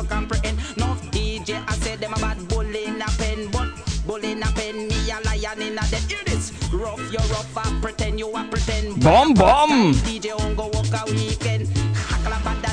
[0.02, 0.58] go comprehend.
[0.78, 5.12] No DJ, I said them a bad in a pen, but in a pen, me
[5.12, 5.84] a lion in a.
[5.86, 6.52] Hear this?
[6.72, 9.02] Rough, you rough, I pretend you pretend.
[9.04, 9.94] Bomb, bomb.
[10.06, 11.68] DJ on go walk a weekend.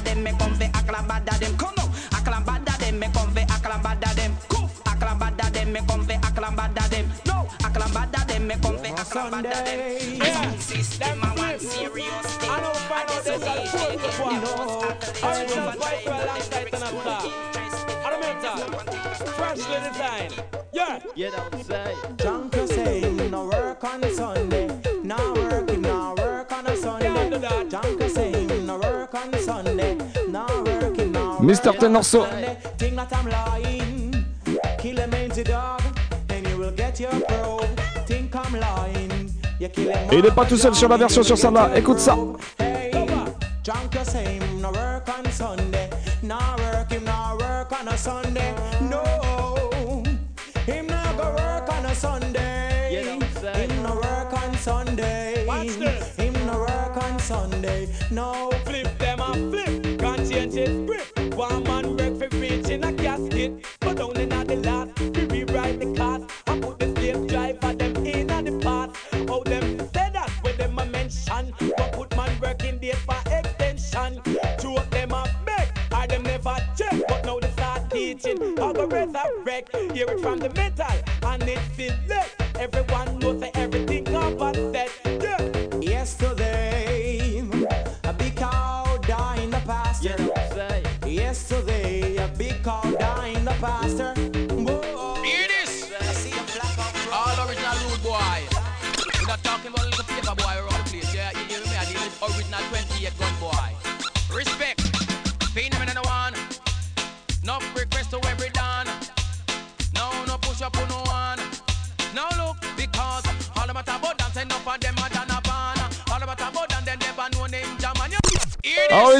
[0.04, 0.72] Them, me come for them.
[0.72, 3.46] Come on, them, me come for them.
[5.52, 7.06] Them, me come for them.
[7.26, 7.48] No,
[8.26, 9.64] them, me come for them.
[10.18, 10.52] Yeah.
[12.40, 13.28] I don't find out.
[15.22, 16.67] I don't.
[19.58, 20.44] Freshly designed.
[20.72, 20.98] Yeah.
[21.14, 21.94] You don't say.
[22.16, 24.68] Junker say no work on Sunday.
[25.02, 27.30] No work, no work on a Sunday.
[27.68, 29.96] Junker say no work on Sunday.
[30.28, 31.72] No work, no Mr.
[31.72, 32.26] Tenorso.
[32.76, 34.24] Think that I'm lying.
[34.78, 35.82] Kill a man's dog,
[36.30, 37.58] and you will get your pro.
[38.06, 39.32] Think I'm lying.
[39.58, 41.70] You kill a Et il est pas tout seul sur la version sur celle-là.
[41.76, 42.16] Écoute ça.
[42.58, 42.90] Hey,
[43.62, 45.90] Junker say him no work on Sunday.
[46.22, 48.27] No work, him no work on a Sunday.
[60.68, 61.34] His grip.
[61.34, 64.98] One man work for reach in a casket, but only not the last.
[65.00, 68.96] We rewrite the cast, I put the slave driver them in the past.
[69.28, 74.20] How them say that when them a mention, but put man working date for extension.
[74.58, 78.56] Two of them a beg, or them never check, but now they start teaching.
[78.56, 80.77] How go resurrect, hear it from the metal,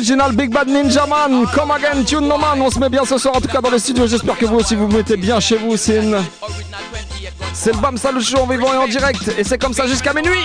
[0.09, 3.19] Original Big Bad Ninja Man, Come Again, Tune No Man, on se met bien ce
[3.19, 5.57] soir en tout cas dans les studios, j'espère que vous aussi vous mettez bien chez
[5.57, 6.01] vous, c'est.
[7.53, 10.15] C'est le Bam Salut Show en vivant et en direct, et c'est comme ça jusqu'à
[10.15, 10.41] minuit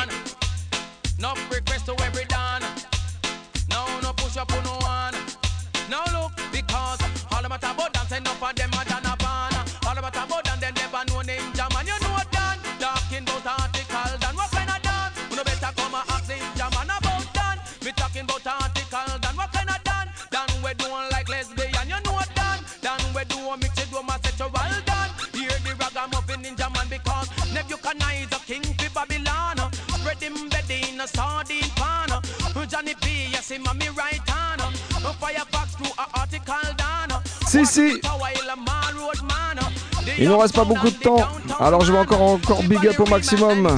[40.52, 41.28] pas beaucoup de temps,
[41.60, 43.70] alors je vais encore encore big up au maximum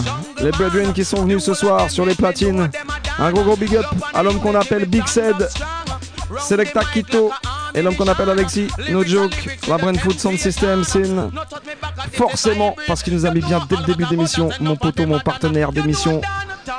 [0.41, 2.69] les Brethren qui sont venus ce soir sur les platines.
[3.19, 5.47] Un gros gros big up à l'homme qu'on appelle Big Sed,
[6.39, 7.31] Selecta Quito
[7.73, 11.29] et l'homme qu'on appelle Alexis, no joke, la Brain Food Sound System, Sin.
[12.13, 15.71] Forcément, parce qu'il nous a mis bien dès le début d'émission, mon poteau, mon partenaire
[15.71, 16.21] d'émission,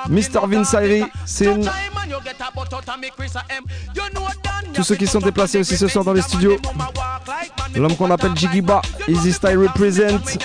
[0.08, 0.46] Mr.
[0.48, 1.60] Vince Ayri, Sin.
[4.72, 6.56] Tous ceux qui sont déplacés aussi ce soir dans les studios.
[7.76, 10.38] L'homme qu'on appelle Jigiba, Easy Style Represent.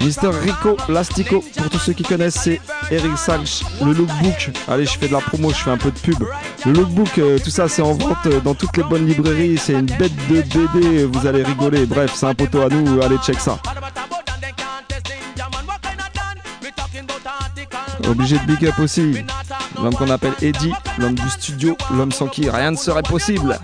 [0.00, 0.30] Mr.
[0.42, 2.60] Rico Lastico, pour tous ceux qui connaissent, c'est
[2.90, 4.50] Eric Salch, le lookbook.
[4.68, 6.22] Allez, je fais de la promo, je fais un peu de pub.
[6.64, 9.58] Le lookbook, euh, tout ça, c'est en vente euh, dans toutes les bonnes librairies.
[9.58, 11.84] C'est une bête de BD, vous allez rigoler.
[11.84, 13.58] Bref, c'est un poteau à nous, allez, check ça.
[18.08, 19.24] Obligé de big up aussi.
[19.82, 23.58] L'homme qu'on appelle Eddie, l'homme du studio, l'homme sans qui rien ne serait possible.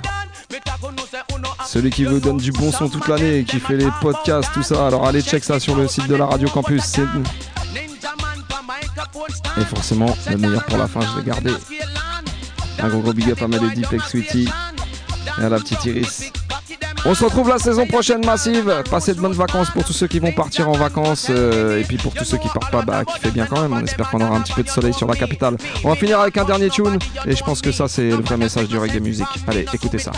[1.75, 4.87] Celui qui vous donne du bon son toute l'année, qui fait les podcasts, tout ça.
[4.87, 6.85] Alors allez check ça sur le site de la Radio Campus.
[6.85, 7.03] c'est-
[9.61, 11.51] Et forcément, le meilleur pour la fin, je l'ai gardé.
[12.79, 14.49] Un gros gros big up à Melody, Flex Sweetie
[15.41, 16.31] et à la petite Iris.
[17.07, 18.85] On se retrouve la saison prochaine massive.
[18.89, 21.27] Passez de bonnes vacances pour tous ceux qui vont partir en vacances.
[21.29, 23.73] euh, et puis pour tous ceux qui partent pas, bah qui fait bien quand même.
[23.73, 25.57] On espère qu'on aura un petit peu de soleil sur la capitale.
[25.83, 26.99] On va finir avec un dernier tune.
[27.27, 29.27] Et je pense que ça, c'est le vrai message du reggae music.
[29.49, 30.13] Allez, écoutez ça.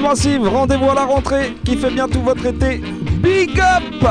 [0.00, 2.78] Massive, rendez-vous à la rentrée qui fait bien tout votre été.
[3.22, 4.02] Big up